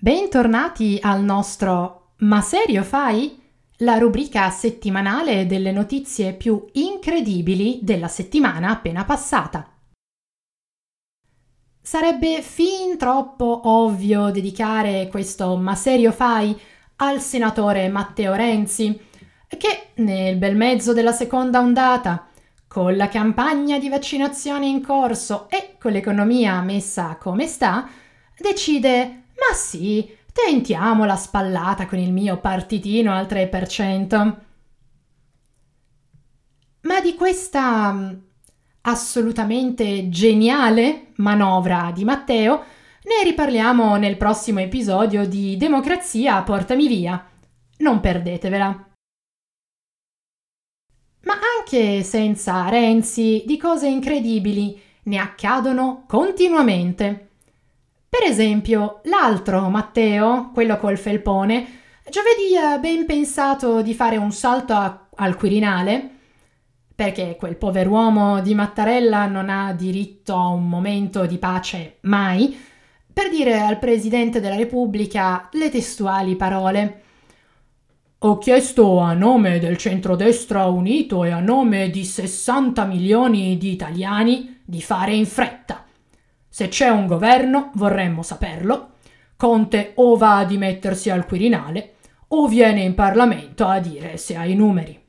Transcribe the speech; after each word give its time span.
Bentornati 0.00 1.00
al 1.02 1.24
nostro 1.24 2.12
Ma 2.18 2.40
serio 2.40 2.84
fai? 2.84 3.36
La 3.78 3.98
rubrica 3.98 4.48
settimanale 4.48 5.44
delle 5.44 5.72
notizie 5.72 6.34
più 6.34 6.66
incredibili 6.74 7.80
della 7.82 8.06
settimana 8.06 8.70
appena 8.70 9.04
passata. 9.04 9.68
Sarebbe 11.82 12.42
fin 12.42 12.96
troppo 12.96 13.62
ovvio 13.64 14.30
dedicare 14.30 15.08
questo 15.08 15.56
Ma 15.56 15.74
serio 15.74 16.12
fai 16.12 16.56
al 16.98 17.20
senatore 17.20 17.88
Matteo 17.88 18.34
Renzi, 18.34 18.96
che 19.48 19.88
nel 19.94 20.36
bel 20.36 20.54
mezzo 20.54 20.92
della 20.92 21.10
seconda 21.10 21.58
ondata, 21.58 22.28
con 22.68 22.96
la 22.96 23.08
campagna 23.08 23.80
di 23.80 23.88
vaccinazione 23.88 24.66
in 24.66 24.80
corso 24.80 25.48
e 25.50 25.74
con 25.76 25.90
l'economia 25.90 26.60
messa 26.60 27.16
come 27.16 27.48
sta, 27.48 27.88
decide 28.38 29.24
ma 29.48 29.54
sì, 29.54 30.14
tentiamo 30.30 31.06
la 31.06 31.16
spallata 31.16 31.86
con 31.86 31.98
il 31.98 32.12
mio 32.12 32.38
partitino 32.38 33.14
al 33.14 33.26
3%. 33.26 34.36
Ma 36.82 37.00
di 37.00 37.14
questa 37.14 37.92
mm, 37.92 38.12
assolutamente 38.82 40.10
geniale 40.10 41.12
manovra 41.16 41.90
di 41.94 42.04
Matteo 42.04 42.64
ne 43.02 43.24
riparliamo 43.24 43.96
nel 43.96 44.18
prossimo 44.18 44.60
episodio 44.60 45.26
di 45.26 45.56
Democrazia 45.56 46.42
Portami 46.42 46.86
Via. 46.86 47.26
Non 47.78 48.00
perdetevela. 48.00 48.86
Ma 51.22 51.34
anche 51.58 52.02
senza 52.02 52.68
Renzi, 52.68 53.44
di 53.46 53.56
cose 53.56 53.86
incredibili 53.88 54.78
ne 55.04 55.18
accadono 55.18 56.04
continuamente. 56.06 57.27
Per 58.08 58.22
esempio, 58.22 59.00
l'altro 59.04 59.68
Matteo, 59.68 60.50
quello 60.52 60.78
col 60.78 60.96
felpone, 60.96 61.66
giovedì 62.08 62.56
ha 62.56 62.78
ben 62.78 63.04
pensato 63.04 63.82
di 63.82 63.92
fare 63.92 64.16
un 64.16 64.32
salto 64.32 64.72
a- 64.72 65.08
al 65.14 65.36
Quirinale, 65.36 66.10
perché 66.94 67.36
quel 67.38 67.56
pover'uomo 67.56 68.40
di 68.40 68.54
Mattarella 68.54 69.26
non 69.26 69.50
ha 69.50 69.72
diritto 69.72 70.34
a 70.34 70.48
un 70.48 70.68
momento 70.68 71.26
di 71.26 71.38
pace 71.38 71.98
mai, 72.02 72.58
per 73.12 73.28
dire 73.30 73.60
al 73.60 73.78
Presidente 73.78 74.40
della 74.40 74.56
Repubblica 74.56 75.48
le 75.52 75.70
testuali 75.70 76.34
parole. 76.34 77.02
Ho 78.20 78.38
chiesto 78.38 78.98
a 78.98 79.12
nome 79.12 79.58
del 79.58 79.76
centrodestra 79.76 80.64
unito 80.66 81.24
e 81.24 81.30
a 81.30 81.40
nome 81.40 81.90
di 81.90 82.04
60 82.04 82.84
milioni 82.84 83.56
di 83.58 83.70
italiani 83.70 84.60
di 84.64 84.80
fare 84.80 85.14
in 85.14 85.26
fretta. 85.26 85.84
Se 86.58 86.66
c'è 86.66 86.88
un 86.88 87.06
governo, 87.06 87.70
vorremmo 87.74 88.24
saperlo. 88.24 88.94
Conte 89.36 89.92
o 89.94 90.16
va 90.16 90.38
a 90.38 90.44
dimettersi 90.44 91.08
al 91.08 91.24
Quirinale 91.24 91.94
o 92.26 92.48
viene 92.48 92.80
in 92.80 92.96
Parlamento 92.96 93.64
a 93.64 93.78
dire 93.78 94.16
se 94.16 94.34
ha 94.34 94.44
i 94.44 94.56
numeri. 94.56 95.00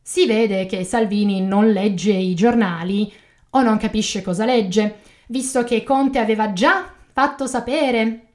Si 0.00 0.24
vede 0.24 0.64
che 0.64 0.82
Salvini 0.82 1.42
non 1.42 1.70
legge 1.70 2.14
i 2.14 2.34
giornali 2.34 3.12
o 3.50 3.60
non 3.60 3.76
capisce 3.76 4.22
cosa 4.22 4.46
legge, 4.46 5.00
visto 5.26 5.62
che 5.62 5.84
Conte 5.84 6.18
aveva 6.18 6.54
già 6.54 6.90
fatto 7.12 7.46
sapere 7.46 8.28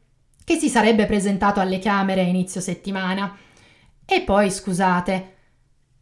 che 0.43 0.57
si 0.57 0.69
sarebbe 0.69 1.07
presentato 1.07 1.59
alle 1.59 1.79
Camere 1.79 2.21
a 2.21 2.27
inizio 2.27 2.61
settimana. 2.61 3.35
E 4.05 4.21
poi, 4.21 4.51
scusate, 4.51 5.37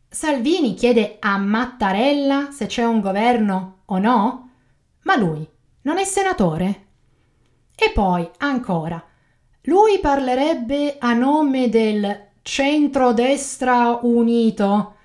Salvini 0.10 0.74
chiede 0.74 1.16
a 1.22 1.38
Mattarella 1.38 2.52
se 2.52 2.66
c'è 2.66 2.84
un 2.84 3.00
governo 3.00 3.84
o 3.86 3.98
no? 4.00 4.50
Ma 5.04 5.16
lui 5.16 5.56
non 5.88 6.00
è 6.00 6.04
senatore? 6.04 6.86
E 7.74 7.92
poi, 7.94 8.30
ancora, 8.40 9.02
lui 9.62 10.00
parlerebbe 10.00 10.98
a 11.00 11.14
nome 11.14 11.70
del 11.70 12.32
centrodestra 12.42 14.00
unito. 14.02 14.96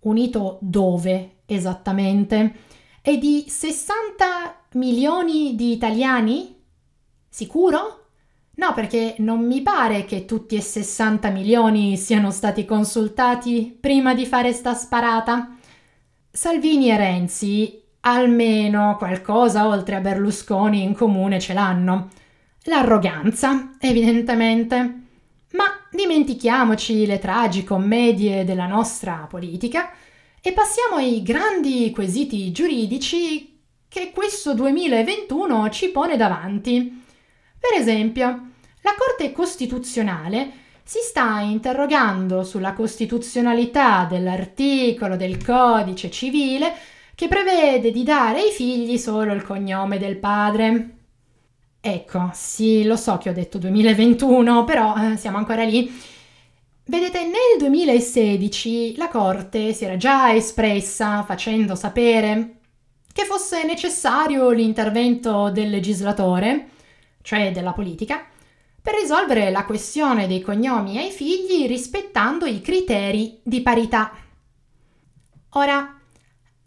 Unito 0.00 0.58
dove 0.60 1.36
esattamente? 1.46 2.54
E 3.02 3.18
di 3.18 3.44
60 3.46 4.64
milioni 4.72 5.54
di 5.54 5.70
italiani? 5.70 6.60
Sicuro? 7.28 8.06
No, 8.56 8.72
perché 8.74 9.14
non 9.18 9.46
mi 9.46 9.62
pare 9.62 10.04
che 10.04 10.24
tutti 10.24 10.56
e 10.56 10.60
60 10.60 11.30
milioni 11.30 11.96
siano 11.96 12.32
stati 12.32 12.64
consultati 12.64 13.76
prima 13.80 14.12
di 14.12 14.26
fare 14.26 14.52
sta 14.52 14.74
sparata. 14.74 15.56
Salvini 16.32 16.90
e 16.90 16.96
Renzi 16.96 17.84
almeno 18.06 18.94
qualcosa 18.96 19.66
oltre 19.66 19.96
a 19.96 20.00
Berlusconi 20.00 20.82
in 20.82 20.94
comune 20.94 21.40
ce 21.40 21.52
l'hanno. 21.52 22.10
L'arroganza, 22.64 23.74
evidentemente. 23.80 24.76
Ma 25.52 25.64
dimentichiamoci 25.90 27.04
le 27.04 27.18
tragicommedie 27.18 28.44
della 28.44 28.66
nostra 28.66 29.26
politica 29.28 29.90
e 30.40 30.52
passiamo 30.52 30.96
ai 30.96 31.22
grandi 31.22 31.90
quesiti 31.90 32.52
giuridici 32.52 33.58
che 33.88 34.12
questo 34.14 34.54
2021 34.54 35.68
ci 35.70 35.88
pone 35.88 36.16
davanti. 36.16 37.04
Per 37.58 37.80
esempio, 37.80 38.26
la 38.82 38.94
Corte 38.96 39.32
Costituzionale 39.32 40.64
si 40.84 40.98
sta 41.00 41.40
interrogando 41.40 42.44
sulla 42.44 42.72
costituzionalità 42.72 44.06
dell'articolo 44.08 45.16
del 45.16 45.44
Codice 45.44 46.10
civile 46.10 46.94
che 47.16 47.28
prevede 47.28 47.90
di 47.90 48.02
dare 48.02 48.40
ai 48.40 48.50
figli 48.50 48.98
solo 48.98 49.32
il 49.32 49.42
cognome 49.42 49.98
del 49.98 50.18
padre. 50.18 50.90
Ecco, 51.80 52.30
sì, 52.34 52.84
lo 52.84 52.94
so 52.96 53.16
che 53.16 53.30
ho 53.30 53.32
detto 53.32 53.56
2021, 53.56 54.64
però 54.64 54.94
eh, 54.96 55.16
siamo 55.16 55.38
ancora 55.38 55.64
lì. 55.64 55.90
Vedete, 56.84 57.22
nel 57.22 57.58
2016 57.58 58.96
la 58.96 59.08
Corte 59.08 59.72
si 59.72 59.84
era 59.86 59.96
già 59.96 60.34
espressa 60.34 61.22
facendo 61.24 61.74
sapere 61.74 62.58
che 63.12 63.24
fosse 63.24 63.64
necessario 63.64 64.50
l'intervento 64.50 65.48
del 65.48 65.70
legislatore, 65.70 66.68
cioè 67.22 67.50
della 67.50 67.72
politica, 67.72 68.26
per 68.82 68.94
risolvere 68.94 69.50
la 69.50 69.64
questione 69.64 70.26
dei 70.26 70.42
cognomi 70.42 70.98
ai 70.98 71.10
figli 71.10 71.66
rispettando 71.66 72.44
i 72.44 72.60
criteri 72.60 73.40
di 73.42 73.62
parità. 73.62 74.12
Ora, 75.52 75.96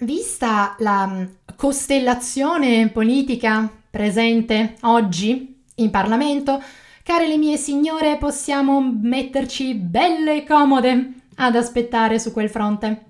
Vista 0.02 0.76
la 0.80 1.06
mm, 1.08 1.24
costellazione 1.58 2.88
politica 2.88 3.70
presente 3.90 4.78
oggi 4.84 5.62
in 5.76 5.90
Parlamento, 5.90 6.64
care 7.04 7.28
le 7.28 7.36
mie 7.36 7.58
signore, 7.58 8.16
possiamo 8.16 8.80
metterci 8.80 9.74
belle 9.74 10.46
comode 10.46 11.14
ad 11.36 11.58
aspettare 11.58 12.18
su 12.18 12.32
quel 12.32 12.50
fronte. 12.50 13.04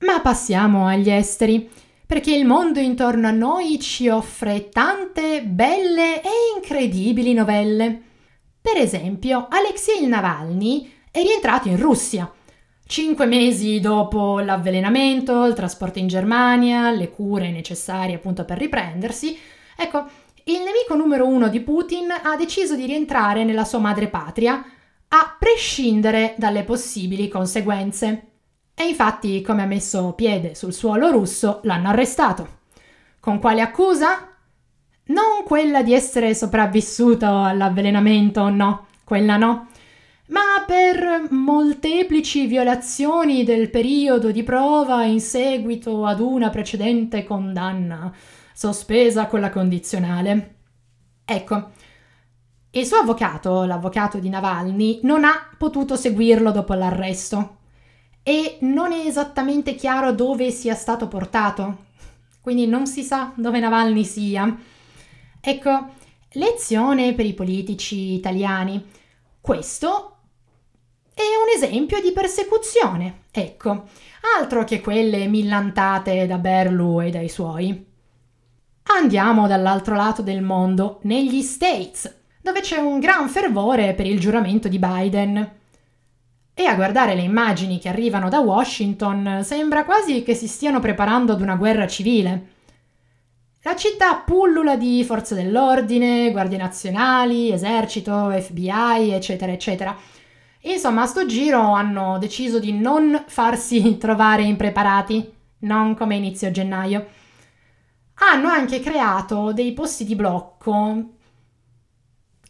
Ma 0.00 0.20
passiamo 0.20 0.86
agli 0.86 1.10
esteri, 1.10 1.68
perché 2.06 2.32
il 2.32 2.46
mondo 2.46 2.78
intorno 2.78 3.26
a 3.26 3.32
noi 3.32 3.80
ci 3.80 4.08
offre 4.08 4.68
tante 4.68 5.42
belle 5.42 6.22
e 6.22 6.28
incredibili 6.54 7.32
novelle. 7.32 8.00
Per 8.60 8.76
esempio, 8.76 9.48
Alexei 9.50 10.06
Navalny 10.06 10.88
è 11.10 11.20
rientrato 11.20 11.66
in 11.66 11.78
Russia 11.78 12.32
Cinque 12.92 13.24
mesi 13.24 13.80
dopo 13.80 14.40
l'avvelenamento, 14.40 15.46
il 15.46 15.54
trasporto 15.54 15.98
in 15.98 16.08
Germania, 16.08 16.90
le 16.90 17.08
cure 17.08 17.50
necessarie 17.50 18.16
appunto 18.16 18.44
per 18.44 18.58
riprendersi, 18.58 19.34
ecco, 19.74 20.04
il 20.44 20.58
nemico 20.58 20.94
numero 20.94 21.26
uno 21.26 21.48
di 21.48 21.60
Putin 21.60 22.10
ha 22.10 22.36
deciso 22.36 22.76
di 22.76 22.84
rientrare 22.84 23.44
nella 23.44 23.64
sua 23.64 23.78
madrepatria, 23.78 24.62
a 25.08 25.36
prescindere 25.38 26.34
dalle 26.36 26.64
possibili 26.64 27.28
conseguenze. 27.28 28.26
E 28.74 28.84
infatti, 28.86 29.40
come 29.40 29.62
ha 29.62 29.66
messo 29.66 30.12
piede 30.12 30.54
sul 30.54 30.74
suolo 30.74 31.10
russo, 31.10 31.60
l'hanno 31.62 31.88
arrestato. 31.88 32.58
Con 33.20 33.38
quale 33.38 33.62
accusa? 33.62 34.28
Non 35.04 35.44
quella 35.46 35.82
di 35.82 35.94
essere 35.94 36.34
sopravvissuto 36.34 37.42
all'avvelenamento, 37.42 38.50
no, 38.50 38.88
quella 39.02 39.38
no 39.38 39.68
per 40.66 41.28
molteplici 41.30 42.46
violazioni 42.46 43.44
del 43.44 43.70
periodo 43.70 44.30
di 44.30 44.42
prova 44.42 45.04
in 45.04 45.20
seguito 45.20 46.04
ad 46.04 46.20
una 46.20 46.50
precedente 46.50 47.24
condanna, 47.24 48.12
sospesa 48.52 49.26
con 49.26 49.40
la 49.40 49.50
condizionale. 49.50 50.54
Ecco, 51.24 51.70
Il 52.74 52.86
suo 52.86 52.96
avvocato, 52.96 53.64
l'avvocato 53.64 54.18
di 54.18 54.30
Navalny, 54.30 55.00
non 55.02 55.24
ha 55.24 55.46
potuto 55.58 55.94
seguirlo 55.94 56.52
dopo 56.52 56.72
l'arresto 56.72 57.58
e 58.22 58.56
non 58.62 58.92
è 58.92 59.04
esattamente 59.04 59.74
chiaro 59.74 60.12
dove 60.12 60.50
sia 60.50 60.74
stato 60.74 61.06
portato, 61.06 61.84
quindi 62.40 62.66
non 62.66 62.86
si 62.86 63.02
sa 63.02 63.30
dove 63.34 63.60
Navalny 63.60 64.04
sia. 64.04 64.56
Ecco, 65.38 65.88
lezione 66.32 67.12
per 67.12 67.26
i 67.26 67.34
politici 67.34 68.14
italiani. 68.14 68.82
Questo 69.38 70.11
esempio 71.54 72.00
di 72.00 72.12
persecuzione, 72.12 73.24
ecco, 73.30 73.84
altro 74.38 74.64
che 74.64 74.80
quelle 74.80 75.26
millantate 75.26 76.26
da 76.26 76.38
Berlu 76.38 77.00
e 77.02 77.10
dai 77.10 77.28
suoi. 77.28 77.86
Andiamo 78.84 79.46
dall'altro 79.46 79.94
lato 79.94 80.22
del 80.22 80.42
mondo, 80.42 80.98
negli 81.02 81.42
States, 81.42 82.20
dove 82.40 82.60
c'è 82.60 82.78
un 82.78 82.98
gran 82.98 83.28
fervore 83.28 83.94
per 83.94 84.06
il 84.06 84.18
giuramento 84.18 84.68
di 84.68 84.78
Biden. 84.78 85.50
E 86.54 86.64
a 86.64 86.74
guardare 86.74 87.14
le 87.14 87.22
immagini 87.22 87.78
che 87.78 87.88
arrivano 87.88 88.28
da 88.28 88.40
Washington 88.40 89.40
sembra 89.42 89.84
quasi 89.84 90.22
che 90.22 90.34
si 90.34 90.48
stiano 90.48 90.80
preparando 90.80 91.32
ad 91.32 91.40
una 91.40 91.54
guerra 91.54 91.86
civile. 91.86 92.50
La 93.62 93.76
città 93.76 94.16
pullula 94.16 94.76
di 94.76 95.04
forze 95.04 95.36
dell'ordine, 95.36 96.32
guardie 96.32 96.58
nazionali, 96.58 97.52
esercito, 97.52 98.28
FBI, 98.30 99.12
eccetera, 99.12 99.52
eccetera. 99.52 99.96
Insomma, 100.62 101.02
a 101.02 101.06
sto 101.06 101.26
giro 101.26 101.60
hanno 101.72 102.18
deciso 102.18 102.58
di 102.58 102.72
non 102.72 103.24
farsi 103.26 103.96
trovare 103.98 104.42
impreparati, 104.42 105.32
non 105.60 105.94
come 105.94 106.16
inizio 106.16 106.50
gennaio. 106.50 107.06
Hanno 108.14 108.48
anche 108.48 108.80
creato 108.80 109.52
dei 109.52 109.72
posti 109.72 110.04
di 110.04 110.14
blocco 110.14 111.14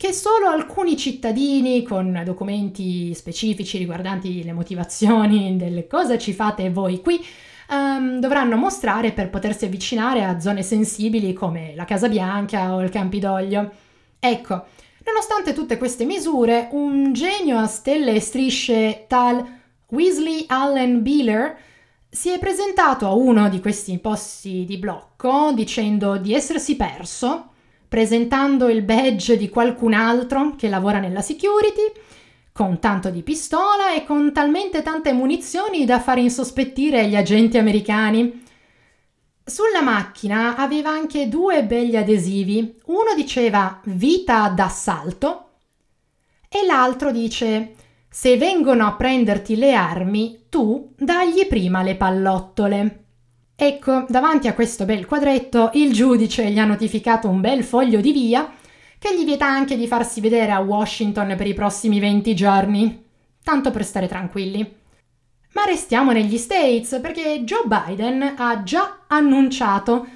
che 0.02 0.12
solo 0.12 0.48
alcuni 0.48 0.96
cittadini 0.96 1.84
con 1.84 2.22
documenti 2.24 3.14
specifici 3.14 3.78
riguardanti 3.78 4.42
le 4.42 4.52
motivazioni 4.52 5.56
del 5.56 5.86
cosa 5.86 6.18
ci 6.18 6.32
fate 6.32 6.70
voi 6.70 7.00
qui 7.00 7.24
um, 7.68 8.18
dovranno 8.18 8.56
mostrare 8.56 9.12
per 9.12 9.30
potersi 9.30 9.64
avvicinare 9.64 10.24
a 10.24 10.40
zone 10.40 10.62
sensibili 10.62 11.32
come 11.32 11.74
la 11.76 11.84
Casa 11.84 12.08
Bianca 12.08 12.74
o 12.74 12.82
il 12.82 12.90
Campidoglio. 12.90 13.70
Ecco, 14.18 14.66
nonostante 15.04 15.52
tutte 15.52 15.78
queste 15.78 16.04
misure, 16.04 16.68
un 16.72 17.12
genio 17.12 17.58
a 17.58 17.66
stelle 17.66 18.12
e 18.12 18.20
strisce 18.20 19.04
tal 19.08 19.44
Weasley 19.88 20.44
Allen 20.48 21.02
Beeler 21.02 21.56
si 22.08 22.30
è 22.30 22.38
presentato 22.38 23.06
a 23.06 23.14
uno 23.14 23.48
di 23.48 23.60
questi 23.60 23.98
posti 23.98 24.64
di 24.66 24.78
blocco 24.78 25.52
dicendo 25.52 26.16
di 26.18 26.34
essersi 26.34 26.76
perso 26.76 27.52
presentando 27.92 28.70
il 28.70 28.80
badge 28.80 29.36
di 29.36 29.50
qualcun 29.50 29.92
altro 29.92 30.54
che 30.56 30.70
lavora 30.70 30.98
nella 30.98 31.20
security, 31.20 31.92
con 32.50 32.78
tanto 32.78 33.10
di 33.10 33.20
pistola 33.20 33.92
e 33.94 34.06
con 34.06 34.32
talmente 34.32 34.80
tante 34.80 35.12
munizioni 35.12 35.84
da 35.84 36.00
far 36.00 36.16
insospettire 36.16 37.06
gli 37.06 37.14
agenti 37.14 37.58
americani. 37.58 38.41
Sulla 39.44 39.82
macchina 39.82 40.54
aveva 40.56 40.90
anche 40.90 41.28
due 41.28 41.64
begli 41.64 41.96
adesivi. 41.96 42.78
Uno 42.86 43.14
diceva 43.16 43.80
vita 43.84 44.48
d'assalto 44.48 45.48
e 46.48 46.64
l'altro 46.64 47.10
dice 47.10 47.74
se 48.08 48.36
vengono 48.36 48.86
a 48.86 48.94
prenderti 48.94 49.56
le 49.56 49.74
armi, 49.74 50.44
tu 50.48 50.92
dagli 50.96 51.46
prima 51.46 51.82
le 51.82 51.96
pallottole. 51.96 53.04
Ecco, 53.56 54.04
davanti 54.08 54.48
a 54.48 54.54
questo 54.54 54.84
bel 54.84 55.06
quadretto, 55.06 55.70
il 55.74 55.92
giudice 55.92 56.50
gli 56.50 56.58
ha 56.58 56.64
notificato 56.64 57.28
un 57.28 57.40
bel 57.40 57.64
foglio 57.64 58.00
di 58.00 58.12
via 58.12 58.52
che 58.98 59.16
gli 59.16 59.24
vieta 59.24 59.46
anche 59.46 59.76
di 59.76 59.86
farsi 59.86 60.20
vedere 60.20 60.52
a 60.52 60.60
Washington 60.60 61.34
per 61.36 61.46
i 61.46 61.54
prossimi 61.54 61.98
20 61.98 62.34
giorni, 62.34 63.04
tanto 63.42 63.70
per 63.70 63.84
stare 63.84 64.06
tranquilli. 64.06 64.80
Ma 65.52 65.64
restiamo 65.64 66.12
negli 66.12 66.38
States 66.38 66.98
perché 67.00 67.42
Joe 67.44 67.66
Biden 67.66 68.34
ha 68.38 68.62
già 68.62 69.04
annunciato 69.06 70.06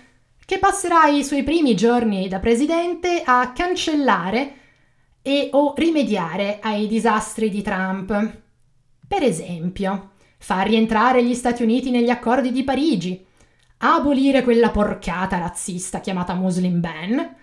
che 0.46 0.58
passerà 0.58 1.06
i 1.08 1.24
suoi 1.24 1.42
primi 1.42 1.74
giorni 1.74 2.28
da 2.28 2.38
presidente 2.38 3.22
a 3.24 3.52
cancellare 3.52 4.54
e 5.20 5.50
o 5.52 5.74
rimediare 5.76 6.58
ai 6.62 6.86
disastri 6.86 7.50
di 7.50 7.60
Trump. 7.60 8.42
Per 9.06 9.22
esempio, 9.22 10.12
far 10.38 10.68
rientrare 10.68 11.24
gli 11.24 11.34
Stati 11.34 11.62
Uniti 11.62 11.90
negli 11.90 12.10
accordi 12.10 12.52
di 12.52 12.62
Parigi, 12.62 13.24
abolire 13.78 14.42
quella 14.42 14.70
porcata 14.70 15.38
razzista 15.38 16.00
chiamata 16.00 16.34
Muslim 16.34 16.80
Ban, 16.80 17.36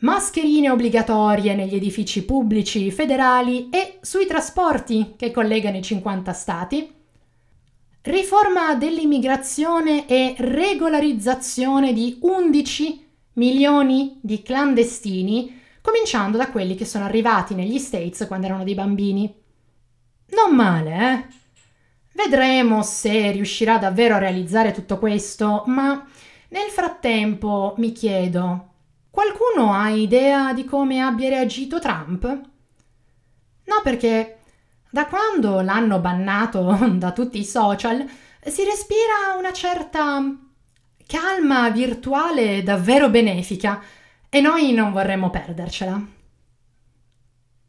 mascherine 0.00 0.68
obbligatorie 0.68 1.54
negli 1.54 1.76
edifici 1.76 2.24
pubblici 2.24 2.90
federali 2.90 3.68
e 3.70 3.98
sui 4.00 4.26
trasporti 4.26 5.14
che 5.16 5.30
collegano 5.30 5.76
i 5.76 5.82
50 5.82 6.32
stati, 6.32 6.96
riforma 8.02 8.74
dell'immigrazione 8.74 10.06
e 10.06 10.34
regolarizzazione 10.38 11.92
di 11.92 12.18
11 12.20 13.06
milioni 13.34 14.18
di 14.22 14.42
clandestini, 14.42 15.60
cominciando 15.80 16.36
da 16.36 16.50
quelli 16.50 16.74
che 16.74 16.84
sono 16.84 17.04
arrivati 17.04 17.54
negli 17.54 17.78
States 17.78 18.26
quando 18.26 18.46
erano 18.46 18.64
dei 18.64 18.74
bambini. 18.74 19.32
Non 20.30 20.54
male, 20.54 21.12
eh? 21.12 21.36
Vedremo 22.12 22.82
se 22.82 23.30
riuscirà 23.30 23.78
davvero 23.78 24.16
a 24.16 24.18
realizzare 24.18 24.72
tutto 24.72 24.98
questo, 24.98 25.62
ma 25.66 26.04
nel 26.48 26.68
frattempo 26.68 27.74
mi 27.78 27.92
chiedo, 27.92 28.72
qualcuno 29.10 29.72
ha 29.72 29.90
idea 29.90 30.52
di 30.52 30.64
come 30.64 31.00
abbia 31.00 31.28
reagito 31.28 31.78
Trump? 31.78 32.24
No, 32.24 33.80
perché 33.82 34.37
da 34.90 35.06
quando 35.06 35.60
l'hanno 35.60 35.98
bannato 35.98 36.76
da 36.96 37.12
tutti 37.12 37.38
i 37.38 37.44
social 37.44 38.04
si 38.40 38.64
respira 38.64 39.36
una 39.38 39.52
certa 39.52 40.22
calma 41.06 41.70
virtuale 41.70 42.62
davvero 42.62 43.08
benefica 43.08 43.82
e 44.28 44.40
noi 44.40 44.72
non 44.72 44.92
vorremmo 44.92 45.30
perdercela. 45.30 46.00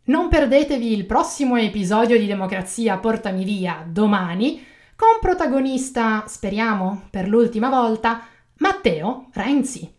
Non 0.05 0.27
perdetevi 0.27 0.91
il 0.91 1.05
prossimo 1.05 1.55
episodio 1.55 2.17
di 2.17 2.25
Democrazia 2.25 2.97
Portami 2.97 3.43
Via 3.43 3.85
domani, 3.87 4.65
con 4.95 5.19
protagonista, 5.21 6.25
speriamo 6.27 7.03
per 7.09 7.27
l'ultima 7.27 7.69
volta, 7.69 8.25
Matteo 8.57 9.29
Renzi. 9.33 9.98